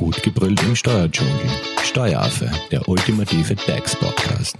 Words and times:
Gut 0.00 0.22
gebrüllt 0.22 0.62
im 0.62 0.74
Steuerdschungel. 0.74 1.50
Steueraffe, 1.82 2.50
der 2.70 2.88
ultimative 2.88 3.54
DAX-Podcast. 3.54 4.56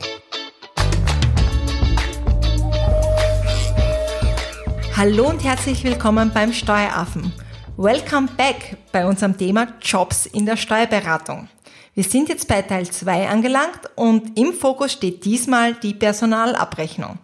Hallo 4.95 5.31
und 5.31 5.43
herzlich 5.43 5.83
willkommen 5.83 6.31
beim 6.35 6.53
Steueraffen. 6.53 7.33
Welcome 7.79 8.29
back 8.37 8.77
bei 8.93 9.07
unserem 9.07 9.39
Thema 9.39 9.69
Jobs 9.81 10.27
in 10.27 10.45
der 10.45 10.59
Steuerberatung. 10.59 11.49
Wir 11.95 12.05
sind 12.05 12.29
jetzt 12.29 12.47
bei 12.47 12.61
Teil 12.61 12.91
2 12.91 13.31
angelangt 13.31 13.81
und 13.95 14.39
im 14.39 14.53
Fokus 14.53 14.93
steht 14.93 15.25
diesmal 15.25 15.73
die 15.73 15.95
Personalabrechnung. 15.95 17.19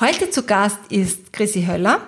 Heute 0.00 0.30
zu 0.30 0.44
Gast 0.44 0.80
ist 0.88 1.34
Chrissy 1.34 1.66
Höller. 1.66 2.00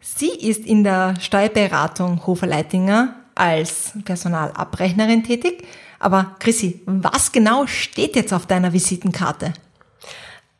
Sie 0.00 0.28
ist 0.28 0.66
in 0.66 0.84
der 0.84 1.14
Steuerberatung 1.22 2.26
Hofer-Leitinger 2.26 3.23
als 3.34 3.92
Personalabrechnerin 4.04 5.24
tätig. 5.24 5.64
Aber 5.98 6.36
Chrissy, 6.38 6.82
was 6.86 7.32
genau 7.32 7.66
steht 7.66 8.16
jetzt 8.16 8.32
auf 8.32 8.46
deiner 8.46 8.72
Visitenkarte? 8.72 9.52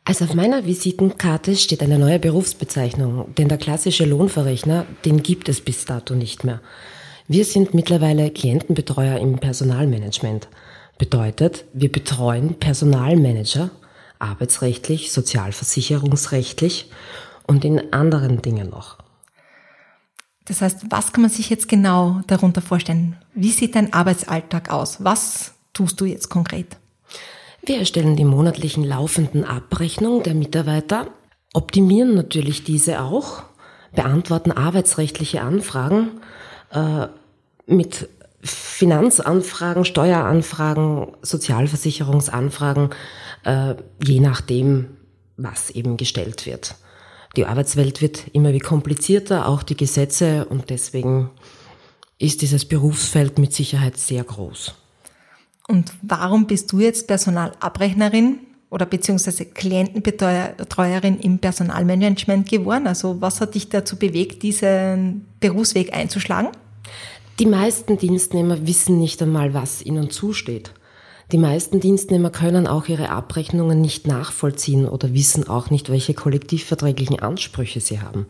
Also 0.07 0.27
auf 0.27 0.35
meiner 0.35 0.67
Visitenkarte 0.67 1.57
steht 1.57 1.83
eine 1.83 1.99
neue 1.99 2.19
Berufsbezeichnung, 2.19 3.35
denn 3.37 3.49
der 3.49 3.57
klassische 3.57 4.05
Lohnverrechner, 4.05 4.85
den 5.05 5.23
gibt 5.23 5.49
es 5.49 5.63
bis 5.63 5.87
dato 5.87 6.15
nicht 6.15 6.45
mehr. 6.45 6.61
Wir 7.27 7.47
sind 7.47 7.73
mittlerweile 7.73 8.31
Klientenbetreuer 8.31 9.19
im 9.19 9.39
Personalmanagement. 9.39 10.49
Bedeutet, 10.99 11.65
wir 11.73 11.91
betreuen 11.91 12.59
Personalmanager, 12.59 13.71
arbeitsrechtlich, 14.19 15.11
sozialversicherungsrechtlich 15.11 16.91
und 17.47 17.65
in 17.65 17.95
anderen 17.95 18.43
Dingen 18.43 18.69
noch. 18.69 18.99
Das 20.47 20.61
heißt, 20.61 20.87
was 20.91 21.13
kann 21.13 21.23
man 21.23 21.31
sich 21.31 21.49
jetzt 21.49 21.69
genau 21.69 22.21
darunter 22.27 22.61
vorstellen? 22.61 23.17
Wie 23.35 23.51
sieht 23.51 23.75
dein 23.75 23.93
Arbeitsalltag 23.93 24.71
aus? 24.71 25.03
Was 25.03 25.55
tust 25.73 26.01
du 26.01 26.05
jetzt 26.05 26.29
konkret? 26.29 26.77
Wir 27.65 27.79
erstellen 27.79 28.17
die 28.17 28.27
monatlichen 28.27 28.85
laufenden 28.85 29.45
Abrechnungen 29.45 30.23
der 30.23 30.35
Mitarbeiter, 30.35 31.09
optimieren 31.55 32.15
natürlich 32.15 32.63
diese 32.63 33.01
auch, 33.01 33.45
beantworten 33.95 34.53
arbeitsrechtliche 34.53 35.41
Anfragen 35.41 36.21
äh, 36.73 37.07
mit 37.67 38.09
Finanzanfragen, 38.43 39.87
Steueranfragen, 39.87 41.13
Sozialversicherungsanfragen, 41.23 42.91
äh, 43.45 43.77
je 44.05 44.21
nachdem, 44.21 44.99
was 45.39 45.71
eben 45.71 45.97
gestellt 45.97 46.45
wird. 46.45 46.75
Die 47.37 47.47
Arbeitswelt 47.47 48.01
wird 48.01 48.29
immer 48.33 48.53
wie 48.53 48.61
komplizierter, 48.61 49.49
auch 49.49 49.63
die 49.63 49.77
Gesetze 49.77 50.45
und 50.45 50.71
deswegen 50.71 51.31
ist 52.19 52.43
dieses 52.43 52.65
Berufsfeld 52.65 53.39
mit 53.39 53.53
Sicherheit 53.53 53.97
sehr 53.97 54.23
groß. 54.23 54.75
Und 55.67 55.93
warum 56.03 56.47
bist 56.47 56.71
du 56.73 56.81
jetzt 56.81 57.09
Personalabrechnerin 57.09 58.39
oder 58.71 58.87
beziehungsweise 58.87 59.47
Klientenbetreuerin 59.47 61.19
im 61.21 61.39
Personalmanagement 61.39 62.49
geworden? 62.49 62.87
Also 62.87 63.21
was 63.21 63.41
hat 63.41 63.55
dich 63.55 63.69
dazu 63.69 63.97
bewegt, 63.97 64.43
diesen 64.43 65.27
Berufsweg 65.41 65.93
einzuschlagen? 65.95 66.51
Die 67.41 67.47
meisten 67.47 67.99
Dienstnehmer 67.99 68.65
wissen 68.67 68.99
nicht 68.99 69.21
einmal, 69.23 69.55
was 69.55 69.83
ihnen 69.83 70.11
zusteht. 70.11 70.73
Die 71.35 71.41
meisten 71.41 71.81
Dienstnehmer 71.81 72.31
können 72.31 72.69
auch 72.69 72.87
ihre 72.87 73.09
Abrechnungen 73.09 73.81
nicht 73.81 74.07
nachvollziehen 74.07 74.87
oder 74.87 75.15
wissen 75.15 75.49
auch 75.49 75.69
nicht, 75.69 75.91
welche 75.91 76.15
kollektivverträglichen 76.15 77.19
Ansprüche 77.19 77.81
sie 77.81 78.01
haben. 78.01 78.29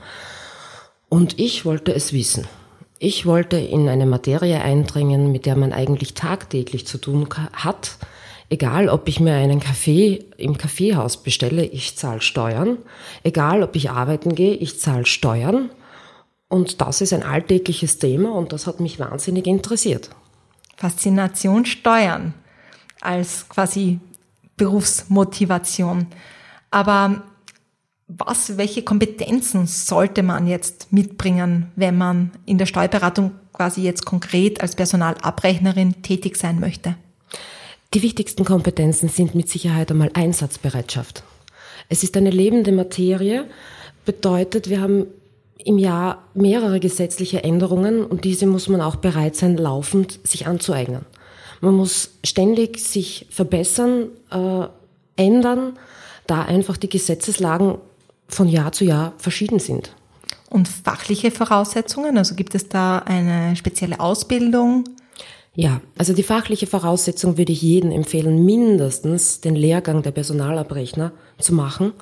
Und 1.10 1.38
ich 1.38 1.66
wollte 1.66 1.94
es 1.94 2.14
wissen. 2.14 2.48
Ich 2.98 3.26
wollte 3.26 3.58
in 3.58 3.90
eine 3.90 4.06
Materie 4.06 4.58
eindringen, 4.58 5.32
mit 5.32 5.44
der 5.44 5.54
man 5.54 5.74
eigentlich 5.74 6.14
tagtäglich 6.14 6.86
zu 6.86 6.96
tun 6.96 7.28
hat. 7.52 7.98
Egal, 8.48 8.88
ob 8.88 9.06
ich 9.06 9.20
mir 9.20 9.34
einen 9.34 9.60
Kaffee 9.60 10.24
im 10.38 10.56
Kaffeehaus 10.56 11.18
bestelle, 11.18 11.66
ich 11.66 11.98
zahle 11.98 12.22
Steuern. 12.22 12.78
Egal, 13.22 13.62
ob 13.62 13.76
ich 13.76 13.90
arbeiten 13.90 14.34
gehe, 14.34 14.54
ich 14.54 14.80
zahle 14.80 15.04
Steuern. 15.04 15.68
Und 16.48 16.80
das 16.80 17.02
ist 17.02 17.12
ein 17.12 17.22
alltägliches 17.22 17.98
Thema 17.98 18.32
und 18.32 18.54
das 18.54 18.66
hat 18.66 18.80
mich 18.80 18.98
wahnsinnig 18.98 19.46
interessiert. 19.46 20.08
Faszination 20.78 21.66
Steuern 21.66 22.32
als 23.04 23.48
quasi 23.48 24.00
Berufsmotivation. 24.56 26.06
Aber 26.70 27.22
was, 28.06 28.56
welche 28.58 28.82
Kompetenzen 28.82 29.66
sollte 29.66 30.22
man 30.22 30.46
jetzt 30.46 30.92
mitbringen, 30.92 31.70
wenn 31.76 31.96
man 31.96 32.30
in 32.44 32.58
der 32.58 32.66
Steuerberatung 32.66 33.32
quasi 33.52 33.82
jetzt 33.82 34.04
konkret 34.04 34.60
als 34.60 34.76
Personalabrechnerin 34.76 36.02
tätig 36.02 36.36
sein 36.36 36.60
möchte? 36.60 36.96
Die 37.94 38.02
wichtigsten 38.02 38.44
Kompetenzen 38.44 39.08
sind 39.08 39.34
mit 39.34 39.48
Sicherheit 39.48 39.90
einmal 39.90 40.10
Einsatzbereitschaft. 40.14 41.22
Es 41.88 42.02
ist 42.02 42.16
eine 42.16 42.30
lebende 42.30 42.72
Materie, 42.72 43.46
bedeutet, 44.04 44.68
wir 44.68 44.80
haben 44.80 45.06
im 45.64 45.78
Jahr 45.78 46.24
mehrere 46.34 46.80
gesetzliche 46.80 47.42
Änderungen 47.42 48.04
und 48.04 48.24
diese 48.24 48.46
muss 48.46 48.68
man 48.68 48.80
auch 48.80 48.96
bereit 48.96 49.36
sein, 49.36 49.56
laufend 49.56 50.18
sich 50.24 50.46
anzueignen. 50.46 51.06
Man 51.60 51.74
muss 51.74 52.10
ständig 52.24 52.78
sich 52.78 53.26
verbessern, 53.30 54.08
äh, 54.30 54.66
ändern, 55.16 55.78
da 56.26 56.42
einfach 56.42 56.76
die 56.76 56.88
Gesetzeslagen 56.88 57.78
von 58.28 58.48
Jahr 58.48 58.72
zu 58.72 58.84
Jahr 58.84 59.12
verschieden 59.18 59.58
sind. 59.58 59.94
Und 60.50 60.68
fachliche 60.68 61.30
Voraussetzungen? 61.30 62.16
Also 62.16 62.34
gibt 62.34 62.54
es 62.54 62.68
da 62.68 62.98
eine 62.98 63.56
spezielle 63.56 64.00
Ausbildung? 64.00 64.84
Ja, 65.56 65.80
also 65.96 66.12
die 66.14 66.24
fachliche 66.24 66.66
Voraussetzung 66.66 67.38
würde 67.38 67.52
ich 67.52 67.62
jedem 67.62 67.92
empfehlen, 67.92 68.44
mindestens 68.44 69.40
den 69.40 69.54
Lehrgang 69.54 70.02
der 70.02 70.10
Personalabrechner 70.10 71.12
zu 71.38 71.54
machen. 71.54 71.92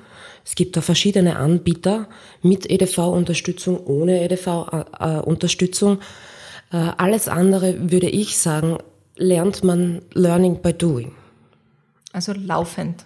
Es 0.43 0.55
gibt 0.55 0.75
da 0.75 0.81
verschiedene 0.81 1.35
Anbieter 1.35 2.07
mit 2.41 2.69
EDV-Unterstützung, 2.69 3.85
ohne 3.85 4.23
EDV-Unterstützung. 4.23 5.99
Äh, 6.71 6.77
alles 6.97 7.27
andere 7.27 7.91
würde 7.91 8.09
ich 8.09 8.39
sagen, 8.39 8.79
lernt 9.15 9.63
man 9.63 10.01
Learning 10.13 10.61
by 10.61 10.73
Doing. 10.73 11.11
Also 12.11 12.33
laufend. 12.33 13.05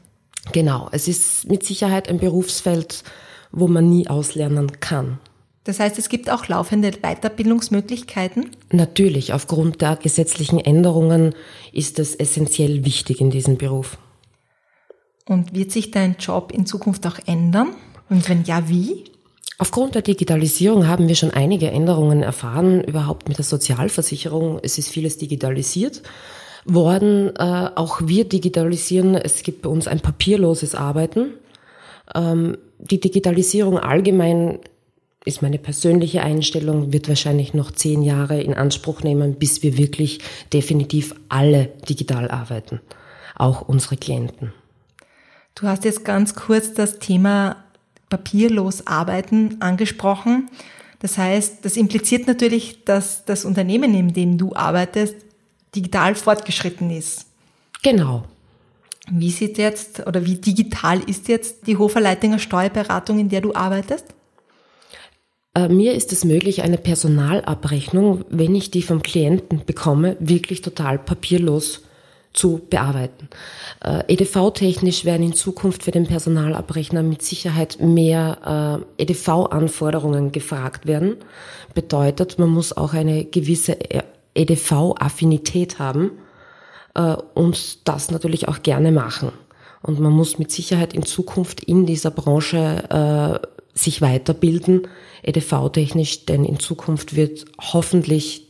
Genau, 0.51 0.89
es 0.91 1.07
ist 1.07 1.49
mit 1.49 1.63
Sicherheit 1.63 2.09
ein 2.09 2.19
Berufsfeld, 2.19 3.03
wo 3.51 3.67
man 3.67 3.89
nie 3.89 4.07
auslernen 4.07 4.79
kann. 4.79 5.19
Das 5.63 5.81
heißt, 5.81 5.99
es 5.99 6.07
gibt 6.07 6.29
auch 6.29 6.47
laufende 6.47 6.91
Weiterbildungsmöglichkeiten? 6.91 8.51
Natürlich, 8.71 9.33
aufgrund 9.33 9.81
der 9.81 9.97
gesetzlichen 9.97 10.59
Änderungen 10.59 11.35
ist 11.73 11.99
es 11.99 12.15
essentiell 12.15 12.85
wichtig 12.85 13.19
in 13.19 13.31
diesem 13.31 13.57
Beruf. 13.57 13.97
Und 15.25 15.53
wird 15.53 15.71
sich 15.71 15.91
dein 15.91 16.15
Job 16.17 16.53
in 16.53 16.65
Zukunft 16.65 17.05
auch 17.05 17.19
ändern? 17.25 17.75
Und 18.09 18.29
wenn 18.29 18.45
ja, 18.45 18.69
wie? 18.69 19.03
Aufgrund 19.59 19.95
der 19.95 20.03
Digitalisierung 20.03 20.87
haben 20.87 21.07
wir 21.07 21.15
schon 21.15 21.31
einige 21.31 21.71
Änderungen 21.71 22.21
erfahren, 22.21 22.83
überhaupt 22.83 23.27
mit 23.27 23.39
der 23.39 23.45
Sozialversicherung. 23.45 24.59
Es 24.61 24.77
ist 24.77 24.89
vieles 24.89 25.17
digitalisiert 25.17 26.03
worden. 26.63 27.35
Äh, 27.35 27.71
auch 27.75 28.01
wir 28.05 28.25
digitalisieren. 28.25 29.15
Es 29.15 29.41
gibt 29.41 29.63
bei 29.63 29.69
uns 29.69 29.87
ein 29.87 29.99
papierloses 29.99 30.75
Arbeiten. 30.75 31.33
Ähm, 32.13 32.57
die 32.77 32.99
Digitalisierung 32.99 33.79
allgemein 33.79 34.59
ist 35.25 35.41
meine 35.41 35.57
persönliche 35.57 36.21
Einstellung, 36.21 36.93
wird 36.93 37.09
wahrscheinlich 37.09 37.53
noch 37.53 37.71
zehn 37.71 38.01
Jahre 38.03 38.41
in 38.41 38.53
Anspruch 38.53 39.01
nehmen, 39.01 39.35
bis 39.35 39.63
wir 39.63 39.77
wirklich 39.77 40.19
definitiv 40.53 41.15
alle 41.29 41.69
digital 41.89 42.29
arbeiten. 42.29 42.79
Auch 43.35 43.61
unsere 43.61 43.97
Klienten. 43.97 44.53
Du 45.53 45.67
hast 45.67 45.83
jetzt 45.83 46.05
ganz 46.05 46.35
kurz 46.35 46.73
das 46.73 46.99
Thema 46.99 47.57
papierlos 48.09 48.87
arbeiten 48.87 49.57
angesprochen. 49.61 50.49
Das 50.99 51.17
heißt, 51.17 51.63
das 51.63 51.77
impliziert 51.77 52.27
natürlich, 52.27 52.83
dass 52.85 53.25
das 53.25 53.45
Unternehmen, 53.45 53.93
in 53.93 54.13
dem 54.13 54.37
du 54.37 54.55
arbeitest, 54.55 55.15
digital 55.75 56.15
fortgeschritten 56.15 56.89
ist. 56.89 57.25
Genau. 57.83 58.23
Wie 59.09 59.31
sieht 59.31 59.57
jetzt 59.57 60.05
oder 60.05 60.25
wie 60.25 60.35
digital 60.35 60.99
ist 60.99 61.27
jetzt 61.27 61.67
die 61.67 61.77
Hofer-Leitinger 61.77 62.39
Steuerberatung, 62.39 63.19
in 63.19 63.29
der 63.29 63.41
du 63.41 63.53
arbeitest? 63.53 64.05
Äh, 65.53 65.69
mir 65.69 65.93
ist 65.93 66.11
es 66.11 66.25
möglich, 66.25 66.61
eine 66.61 66.77
Personalabrechnung, 66.77 68.25
wenn 68.29 68.53
ich 68.53 68.69
die 68.69 68.81
vom 68.81 69.01
Klienten 69.01 69.63
bekomme, 69.65 70.17
wirklich 70.19 70.61
total 70.61 70.99
papierlos 70.99 71.83
zu 72.37 72.61
bearbeiten. 72.69 73.29
Äh, 73.83 74.13
EDV-technisch 74.13 75.05
werden 75.05 75.23
in 75.23 75.33
Zukunft 75.33 75.83
für 75.83 75.91
den 75.91 76.05
Personalabrechner 76.05 77.03
mit 77.03 77.21
Sicherheit 77.21 77.79
mehr 77.81 78.85
äh, 78.99 79.03
EDV-Anforderungen 79.03 80.31
gefragt 80.31 80.85
werden. 80.85 81.17
Bedeutet, 81.73 82.37
man 82.37 82.49
muss 82.49 82.75
auch 82.75 82.93
eine 82.93 83.25
gewisse 83.25 83.77
EDV-Affinität 84.35 85.79
haben 85.79 86.11
äh, 86.93 87.15
und 87.33 87.87
das 87.87 88.11
natürlich 88.11 88.47
auch 88.47 88.61
gerne 88.61 88.91
machen. 88.91 89.31
Und 89.81 89.99
man 89.99 90.11
muss 90.11 90.37
mit 90.37 90.51
Sicherheit 90.51 90.93
in 90.93 91.03
Zukunft 91.03 91.63
in 91.63 91.85
dieser 91.85 92.11
Branche 92.11 93.41
äh, 93.41 93.47
sich 93.77 94.01
weiterbilden, 94.01 94.87
EDV-technisch, 95.23 96.25
denn 96.25 96.45
in 96.45 96.59
Zukunft 96.59 97.15
wird 97.15 97.45
hoffentlich 97.59 98.47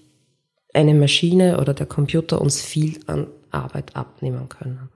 eine 0.74 0.94
Maschine 0.94 1.60
oder 1.60 1.74
der 1.74 1.86
Computer 1.86 2.42
uns 2.42 2.62
viel 2.62 3.00
an 3.08 3.28
Arbeit 3.52 3.96
abnehmen 3.96 4.50
können. 4.50 4.90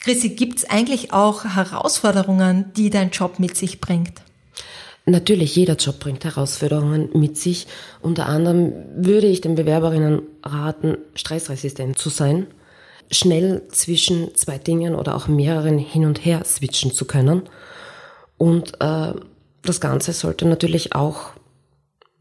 Chrissy, 0.00 0.30
gibt 0.30 0.58
es 0.58 0.64
eigentlich 0.68 1.12
auch 1.12 1.44
Herausforderungen, 1.44 2.72
die 2.76 2.90
dein 2.90 3.10
Job 3.10 3.38
mit 3.38 3.56
sich 3.56 3.80
bringt? 3.80 4.22
Natürlich, 5.04 5.56
jeder 5.56 5.74
Job 5.76 5.98
bringt 5.98 6.24
Herausforderungen 6.24 7.10
mit 7.14 7.36
sich. 7.36 7.66
Unter 8.00 8.26
anderem 8.26 8.72
würde 8.94 9.26
ich 9.26 9.40
den 9.40 9.56
Bewerberinnen 9.56 10.22
raten, 10.44 10.98
stressresistent 11.14 11.98
zu 11.98 12.08
sein, 12.08 12.46
schnell 13.10 13.66
zwischen 13.68 14.34
zwei 14.36 14.58
Dingen 14.58 14.94
oder 14.94 15.16
auch 15.16 15.26
mehreren 15.26 15.78
hin 15.78 16.04
und 16.04 16.24
her 16.24 16.44
switchen 16.44 16.92
zu 16.92 17.04
können. 17.04 17.42
Und 18.38 18.80
äh, 18.80 19.12
das 19.62 19.80
Ganze 19.80 20.12
sollte 20.12 20.46
natürlich 20.46 20.94
auch 20.94 21.30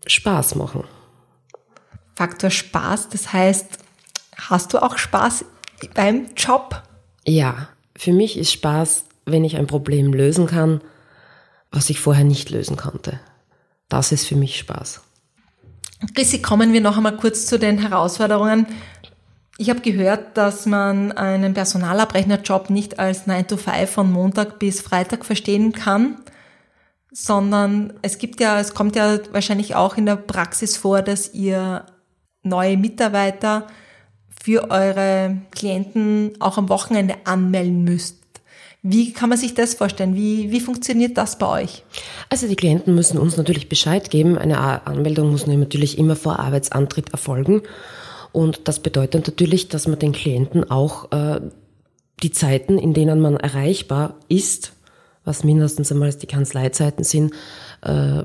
Spaß 0.05 0.55
machen. 0.55 0.83
Faktor 2.15 2.49
Spaß, 2.49 3.09
das 3.09 3.31
heißt, 3.33 3.79
hast 4.49 4.73
du 4.73 4.81
auch 4.81 4.97
Spaß 4.97 5.45
beim 5.93 6.27
Job? 6.35 6.83
Ja, 7.25 7.69
für 7.95 8.13
mich 8.13 8.37
ist 8.37 8.51
Spaß, 8.51 9.05
wenn 9.25 9.43
ich 9.43 9.57
ein 9.57 9.67
Problem 9.67 10.13
lösen 10.13 10.47
kann, 10.47 10.81
was 11.71 11.89
ich 11.89 11.99
vorher 11.99 12.23
nicht 12.23 12.49
lösen 12.49 12.77
konnte. 12.77 13.19
Das 13.89 14.11
ist 14.11 14.27
für 14.27 14.35
mich 14.35 14.57
Spaß. 14.57 15.01
Chrissy, 16.15 16.41
kommen 16.41 16.73
wir 16.73 16.81
noch 16.81 16.97
einmal 16.97 17.15
kurz 17.15 17.45
zu 17.45 17.59
den 17.59 17.77
Herausforderungen. 17.77 18.65
Ich 19.57 19.69
habe 19.69 19.81
gehört, 19.81 20.37
dass 20.37 20.65
man 20.65 21.11
einen 21.11 21.53
Personalabrechnerjob 21.53 22.71
nicht 22.71 22.97
als 22.99 23.27
9 23.27 23.47
to 23.47 23.57
5 23.57 23.89
von 23.89 24.11
Montag 24.11 24.57
bis 24.57 24.81
Freitag 24.81 25.23
verstehen 25.23 25.71
kann, 25.71 26.17
sondern 27.11 27.93
es 28.01 28.17
gibt 28.17 28.39
ja, 28.39 28.59
es 28.59 28.73
kommt 28.73 28.95
ja 28.95 29.19
wahrscheinlich 29.31 29.75
auch 29.75 29.97
in 29.97 30.07
der 30.07 30.15
Praxis 30.15 30.77
vor, 30.77 31.03
dass 31.03 31.33
ihr 31.33 31.85
neue 32.41 32.77
Mitarbeiter 32.77 33.67
für 34.43 34.71
eure 34.71 35.37
Klienten 35.51 36.31
auch 36.39 36.57
am 36.57 36.69
Wochenende 36.69 37.15
anmelden 37.25 37.83
müsst. 37.83 38.17
Wie 38.81 39.13
kann 39.13 39.29
man 39.29 39.37
sich 39.37 39.53
das 39.53 39.75
vorstellen? 39.75 40.15
Wie, 40.15 40.51
wie 40.51 40.59
funktioniert 40.59 41.15
das 41.15 41.37
bei 41.37 41.61
euch? 41.61 41.83
Also 42.29 42.47
die 42.47 42.55
Klienten 42.55 42.95
müssen 42.95 43.19
uns 43.19 43.37
natürlich 43.37 43.69
Bescheid 43.69 44.09
geben. 44.09 44.39
Eine 44.39 44.87
Anmeldung 44.87 45.31
muss 45.31 45.45
natürlich 45.45 45.99
immer 45.99 46.15
vor 46.15 46.39
Arbeitsantritt 46.39 47.11
erfolgen. 47.11 47.61
Und 48.31 48.67
das 48.67 48.79
bedeutet 48.79 49.27
natürlich, 49.27 49.67
dass 49.67 49.87
man 49.87 49.99
den 49.99 50.13
Klienten 50.13 50.69
auch 50.71 51.11
äh, 51.11 51.41
die 52.23 52.31
Zeiten, 52.31 52.79
in 52.79 52.95
denen 52.95 53.19
man 53.19 53.37
erreichbar 53.37 54.15
ist, 54.27 54.73
was 55.23 55.43
mindestens 55.43 55.91
einmal 55.91 56.11
die 56.13 56.25
Kanzleizeiten 56.25 57.03
sind, 57.03 57.33
äh, 57.83 58.23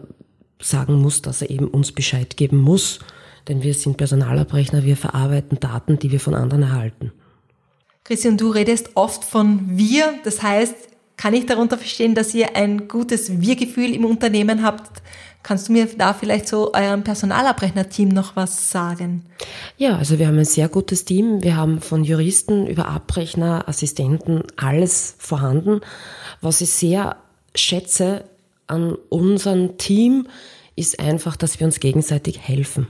sagen 0.63 0.95
muss, 0.95 1.21
dass 1.21 1.43
er 1.43 1.51
eben 1.51 1.69
uns 1.69 1.93
Bescheid 1.93 2.39
geben 2.39 2.59
muss. 2.59 3.01
Denn 3.49 3.63
wir 3.63 3.75
sind 3.75 3.97
Personalabrechner, 3.97 4.85
wir 4.85 4.97
verarbeiten 4.97 5.61
Daten, 5.61 5.99
die 5.99 6.11
wir 6.11 6.21
von 6.21 6.35
anderen 6.35 6.63
erhalten. 6.63 7.13
Christian, 8.05 8.37
du 8.37 8.51
redest 8.51 8.91
oft 8.95 9.25
von 9.25 9.77
wir. 9.77 10.15
Das 10.25 10.43
heißt, 10.43 10.75
kann 11.17 11.35
ich 11.35 11.47
darunter 11.47 11.79
verstehen, 11.79 12.15
dass 12.15 12.35
ihr 12.35 12.57
ein 12.57 12.89
gutes 12.89 13.41
Wir-Gefühl 13.41 13.95
im 13.95 14.05
Unternehmen 14.05 14.63
habt? 14.63 15.03
Kannst 15.43 15.69
du 15.69 15.73
mir 15.73 15.87
da 15.87 16.13
vielleicht 16.13 16.49
so 16.49 16.75
eurem 16.75 17.05
Personalabrechner-Team 17.05 18.09
noch 18.09 18.35
was 18.35 18.71
sagen? 18.71 19.25
Ja, 19.77 19.97
also 19.97 20.19
wir 20.19 20.27
haben 20.27 20.39
ein 20.39 20.45
sehr 20.45 20.69
gutes 20.69 21.05
Team. 21.05 21.43
Wir 21.43 21.57
haben 21.57 21.81
von 21.81 22.03
Juristen 22.03 22.67
über 22.67 22.89
Abrechner, 22.89 23.69
Assistenten 23.69 24.43
alles 24.57 25.15
vorhanden. 25.19 25.81
Was 26.41 26.61
ich 26.61 26.71
sehr 26.71 27.17
schätze 27.55 28.25
an 28.67 28.97
unserem 29.09 29.79
Team, 29.79 30.27
ist 30.75 31.01
einfach, 31.01 31.37
dass 31.37 31.61
wir 31.61 31.67
uns 31.67 31.81
gegenseitig 31.81 32.41
helfen. 32.41 32.89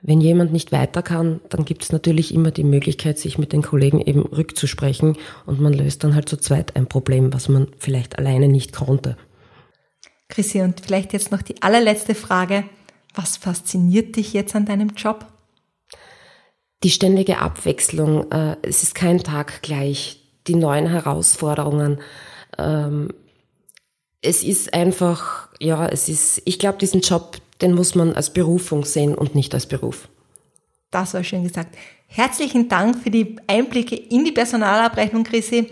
Wenn 0.00 0.20
jemand 0.20 0.52
nicht 0.52 0.70
weiter 0.70 1.02
kann, 1.02 1.40
dann 1.48 1.64
gibt 1.64 1.82
es 1.82 1.92
natürlich 1.92 2.32
immer 2.32 2.52
die 2.52 2.64
Möglichkeit, 2.64 3.18
sich 3.18 3.36
mit 3.36 3.52
den 3.52 3.62
Kollegen 3.62 4.00
eben 4.00 4.22
rückzusprechen 4.22 5.16
und 5.44 5.60
man 5.60 5.72
löst 5.72 6.04
dann 6.04 6.14
halt 6.14 6.28
zu 6.28 6.36
zweit 6.36 6.76
ein 6.76 6.86
Problem, 6.86 7.32
was 7.32 7.48
man 7.48 7.68
vielleicht 7.78 8.18
alleine 8.18 8.48
nicht 8.48 8.72
konnte. 8.72 9.16
Chrissy, 10.28 10.60
und 10.60 10.80
vielleicht 10.80 11.12
jetzt 11.12 11.32
noch 11.32 11.42
die 11.42 11.62
allerletzte 11.62 12.14
Frage. 12.14 12.64
Was 13.14 13.36
fasziniert 13.36 14.16
dich 14.16 14.32
jetzt 14.32 14.54
an 14.54 14.66
deinem 14.66 14.90
Job? 14.90 15.26
Die 16.84 16.90
ständige 16.90 17.38
Abwechslung. 17.38 18.30
Äh, 18.30 18.56
es 18.62 18.82
ist 18.82 18.94
kein 18.94 19.18
Tag 19.18 19.62
gleich. 19.62 20.22
Die 20.46 20.54
neuen 20.54 20.86
Herausforderungen. 20.86 22.00
Ähm, 22.56 23.12
es 24.20 24.44
ist 24.44 24.74
einfach, 24.74 25.48
ja, 25.58 25.86
es 25.86 26.08
ist, 26.08 26.42
ich 26.44 26.58
glaube, 26.58 26.78
diesen 26.78 27.00
Job, 27.00 27.38
den 27.60 27.74
muss 27.74 27.94
man 27.94 28.12
als 28.12 28.30
Berufung 28.30 28.84
sehen 28.84 29.14
und 29.14 29.34
nicht 29.34 29.54
als 29.54 29.66
Beruf. 29.66 30.08
Das 30.90 31.14
war 31.14 31.24
schön 31.24 31.42
gesagt. 31.42 31.76
Herzlichen 32.06 32.68
Dank 32.68 33.02
für 33.02 33.10
die 33.10 33.36
Einblicke 33.46 33.94
in 33.94 34.24
die 34.24 34.32
Personalabrechnung, 34.32 35.24
Chrissy. 35.24 35.70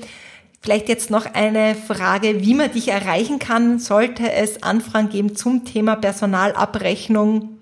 Vielleicht 0.60 0.88
jetzt 0.88 1.10
noch 1.10 1.26
eine 1.32 1.74
Frage, 1.74 2.42
wie 2.42 2.54
man 2.54 2.72
dich 2.72 2.88
erreichen 2.88 3.38
kann. 3.38 3.78
Sollte 3.78 4.30
es 4.32 4.62
Anfragen 4.62 5.08
geben 5.08 5.36
zum 5.36 5.64
Thema 5.64 5.96
Personalabrechnung 5.96 7.56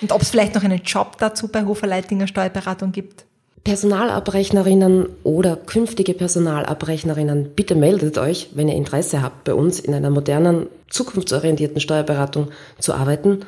und 0.00 0.12
ob 0.12 0.22
es 0.22 0.30
vielleicht 0.30 0.54
noch 0.54 0.64
einen 0.64 0.82
Job 0.82 1.16
dazu 1.18 1.48
bei 1.48 1.64
Hofer 1.64 1.86
Leitinger 1.86 2.26
Steuerberatung 2.26 2.92
gibt? 2.92 3.24
Personalabrechnerinnen 3.64 5.08
oder 5.24 5.56
künftige 5.56 6.14
Personalabrechnerinnen, 6.14 7.50
bitte 7.54 7.74
meldet 7.74 8.16
euch, 8.16 8.50
wenn 8.54 8.68
ihr 8.68 8.76
Interesse 8.76 9.20
habt, 9.20 9.44
bei 9.44 9.52
uns 9.52 9.80
in 9.80 9.94
einer 9.94 10.10
modernen, 10.10 10.68
zukunftsorientierten 10.88 11.80
Steuerberatung 11.80 12.48
zu 12.78 12.94
arbeiten, 12.94 13.40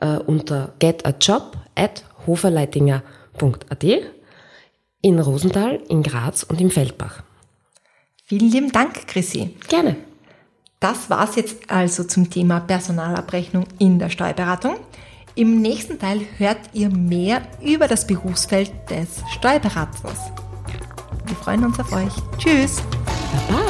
äh, 0.00 0.18
unter 0.18 0.72
getajob 0.78 1.56
at 1.74 2.04
hoferleitinger.at 2.26 3.84
in 5.02 5.18
Rosenthal, 5.18 5.80
in 5.88 6.02
Graz 6.02 6.42
und 6.42 6.60
im 6.60 6.70
Feldbach. 6.70 7.22
Vielen 8.24 8.50
lieben 8.50 8.72
Dank, 8.72 9.06
Chrissy. 9.06 9.56
Gerne. 9.68 9.96
Das 10.78 11.10
war's 11.10 11.36
jetzt 11.36 11.70
also 11.70 12.04
zum 12.04 12.30
Thema 12.30 12.60
Personalabrechnung 12.60 13.64
in 13.78 13.98
der 13.98 14.08
Steuerberatung. 14.08 14.76
Im 15.34 15.60
nächsten 15.60 15.98
Teil 15.98 16.22
hört 16.38 16.58
ihr 16.72 16.90
mehr 16.90 17.42
über 17.62 17.86
das 17.86 18.06
Berufsfeld 18.06 18.72
des 18.88 19.22
Steuerberaters. 19.30 20.30
Wir 21.26 21.36
freuen 21.36 21.64
uns 21.64 21.78
auf 21.78 21.92
euch. 21.92 22.12
Tschüss. 22.38 22.82
Baba. 23.48 23.60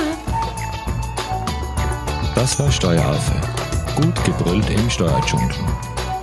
Das 2.35 2.59
war 2.59 2.71
Steueraffe. 2.71 3.41
Gut 3.97 4.25
gebrüllt 4.25 4.71
im 4.71 4.89
Steuerdschungel. 4.89 5.51